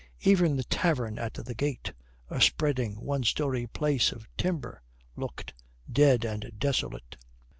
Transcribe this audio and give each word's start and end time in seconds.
Even 0.21 0.55
the 0.55 0.63
tavern 0.63 1.19
at 1.19 1.35
the 1.35 1.53
gate, 1.53 1.93
a 2.27 2.41
spreading 2.41 2.95
one 3.05 3.21
story 3.23 3.67
place 3.67 4.11
of 4.11 4.27
timber, 4.35 4.81
looked 5.15 5.53
dead 5.93 6.25
and 6.25 6.51
desolate. 6.57 7.17